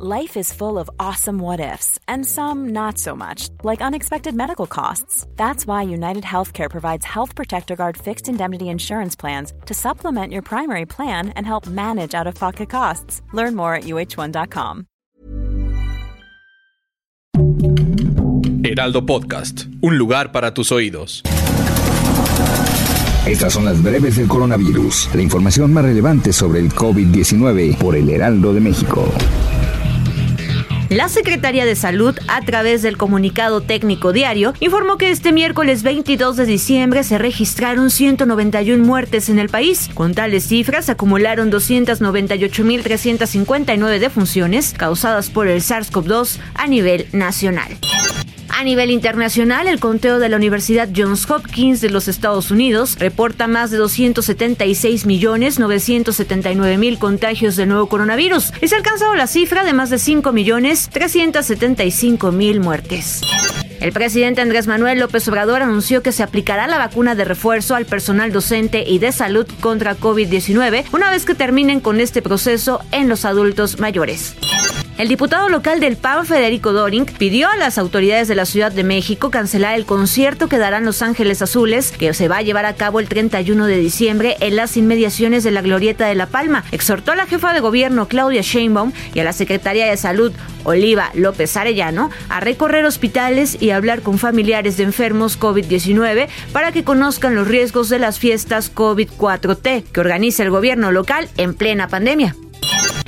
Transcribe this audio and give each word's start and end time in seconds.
Life 0.00 0.36
is 0.36 0.52
full 0.52 0.78
of 0.78 0.88
awesome 1.00 1.40
what 1.40 1.58
ifs, 1.58 1.98
and 2.06 2.24
some 2.24 2.68
not 2.68 2.98
so 2.98 3.16
much, 3.16 3.48
like 3.64 3.82
unexpected 3.82 4.32
medical 4.32 4.68
costs. 4.68 5.26
That's 5.34 5.66
why 5.66 5.82
United 5.82 6.22
Healthcare 6.22 6.70
provides 6.70 7.04
Health 7.04 7.34
Protector 7.34 7.74
Guard 7.74 7.96
fixed 7.96 8.28
indemnity 8.28 8.68
insurance 8.68 9.16
plans 9.16 9.52
to 9.66 9.74
supplement 9.74 10.32
your 10.32 10.42
primary 10.42 10.86
plan 10.86 11.30
and 11.30 11.44
help 11.44 11.66
manage 11.66 12.14
out 12.14 12.28
of 12.28 12.36
pocket 12.36 12.70
costs. 12.70 13.22
Learn 13.32 13.56
more 13.56 13.74
at 13.74 13.86
uh1.com. 13.86 14.86
Heraldo 18.62 19.04
Podcast, 19.04 19.66
un 19.82 19.98
lugar 19.98 20.30
para 20.30 20.54
tus 20.54 20.70
oídos. 20.70 21.24
Estas 23.26 23.52
son 23.52 23.64
las 23.64 23.82
breves 23.82 24.14
del 24.14 24.28
coronavirus, 24.28 25.10
la 25.12 25.22
información 25.22 25.72
más 25.72 25.84
relevante 25.84 26.32
sobre 26.32 26.60
el 26.60 26.72
COVID-19 26.72 27.78
por 27.78 27.96
el 27.96 28.08
Heraldo 28.08 28.54
de 28.54 28.60
México. 28.60 29.04
La 30.90 31.08
Secretaría 31.10 31.66
de 31.66 31.76
Salud, 31.76 32.18
a 32.28 32.40
través 32.40 32.80
del 32.80 32.96
comunicado 32.96 33.60
técnico 33.60 34.14
diario, 34.14 34.54
informó 34.58 34.96
que 34.96 35.10
este 35.10 35.32
miércoles 35.32 35.82
22 35.82 36.36
de 36.36 36.46
diciembre 36.46 37.04
se 37.04 37.18
registraron 37.18 37.90
191 37.90 38.82
muertes 38.82 39.28
en 39.28 39.38
el 39.38 39.50
país. 39.50 39.90
Con 39.92 40.14
tales 40.14 40.44
cifras, 40.44 40.88
acumularon 40.88 41.52
298.359 41.52 43.98
defunciones 43.98 44.72
causadas 44.74 45.28
por 45.28 45.48
el 45.48 45.60
SARS-CoV-2 45.60 46.38
a 46.54 46.66
nivel 46.66 47.06
nacional. 47.12 47.76
A 48.58 48.64
nivel 48.64 48.90
internacional, 48.90 49.68
el 49.68 49.78
conteo 49.78 50.18
de 50.18 50.28
la 50.28 50.34
Universidad 50.34 50.88
Johns 50.92 51.30
Hopkins 51.30 51.80
de 51.80 51.90
los 51.90 52.08
Estados 52.08 52.50
Unidos 52.50 52.96
reporta 52.98 53.46
más 53.46 53.70
de 53.70 53.76
276 53.76 55.06
millones 55.06 55.60
979 55.60 56.76
mil 56.76 56.98
contagios 56.98 57.54
del 57.54 57.68
nuevo 57.68 57.88
coronavirus 57.88 58.52
y 58.60 58.66
se 58.66 58.74
ha 58.74 58.78
alcanzado 58.78 59.14
la 59.14 59.28
cifra 59.28 59.62
de 59.62 59.74
más 59.74 59.90
de 59.90 60.00
5 60.00 60.32
millones 60.32 60.90
375 60.92 62.32
mil 62.32 62.58
muertes. 62.58 63.20
El 63.80 63.92
presidente 63.92 64.40
Andrés 64.40 64.66
Manuel 64.66 64.98
López 64.98 65.28
Obrador 65.28 65.62
anunció 65.62 66.02
que 66.02 66.10
se 66.10 66.24
aplicará 66.24 66.66
la 66.66 66.78
vacuna 66.78 67.14
de 67.14 67.24
refuerzo 67.24 67.76
al 67.76 67.86
personal 67.86 68.32
docente 68.32 68.82
y 68.84 68.98
de 68.98 69.12
salud 69.12 69.46
contra 69.60 69.96
COVID-19 69.96 70.86
una 70.92 71.12
vez 71.12 71.24
que 71.24 71.36
terminen 71.36 71.78
con 71.78 72.00
este 72.00 72.22
proceso 72.22 72.80
en 72.90 73.08
los 73.08 73.24
adultos 73.24 73.78
mayores. 73.78 74.34
El 74.98 75.06
diputado 75.06 75.48
local 75.48 75.78
del 75.78 75.96
PAN, 75.96 76.26
Federico 76.26 76.72
Doring, 76.72 77.06
pidió 77.06 77.48
a 77.48 77.56
las 77.56 77.78
autoridades 77.78 78.26
de 78.26 78.34
la 78.34 78.44
Ciudad 78.44 78.72
de 78.72 78.82
México 78.82 79.30
cancelar 79.30 79.76
el 79.76 79.86
concierto 79.86 80.48
que 80.48 80.58
darán 80.58 80.84
Los 80.84 81.02
Ángeles 81.02 81.40
Azules, 81.40 81.92
que 81.92 82.12
se 82.14 82.26
va 82.26 82.38
a 82.38 82.42
llevar 82.42 82.66
a 82.66 82.74
cabo 82.74 82.98
el 82.98 83.08
31 83.08 83.66
de 83.66 83.76
diciembre 83.76 84.36
en 84.40 84.56
las 84.56 84.76
inmediaciones 84.76 85.44
de 85.44 85.52
la 85.52 85.62
Glorieta 85.62 86.08
de 86.08 86.16
La 86.16 86.26
Palma. 86.26 86.64
Exhortó 86.72 87.12
a 87.12 87.16
la 87.16 87.26
jefa 87.26 87.54
de 87.54 87.60
gobierno, 87.60 88.08
Claudia 88.08 88.42
Sheinbaum, 88.42 88.90
y 89.14 89.20
a 89.20 89.24
la 89.24 89.32
secretaria 89.32 89.86
de 89.86 89.96
Salud, 89.96 90.32
Oliva 90.64 91.12
López 91.14 91.56
Arellano, 91.56 92.10
a 92.28 92.40
recorrer 92.40 92.84
hospitales 92.84 93.56
y 93.62 93.70
hablar 93.70 94.02
con 94.02 94.18
familiares 94.18 94.78
de 94.78 94.82
enfermos 94.82 95.38
COVID-19 95.38 96.26
para 96.52 96.72
que 96.72 96.82
conozcan 96.82 97.36
los 97.36 97.46
riesgos 97.46 97.88
de 97.88 98.00
las 98.00 98.18
fiestas 98.18 98.74
COVID-4T 98.74 99.84
que 99.92 100.00
organiza 100.00 100.42
el 100.42 100.50
gobierno 100.50 100.90
local 100.90 101.28
en 101.36 101.54
plena 101.54 101.86
pandemia. 101.86 102.34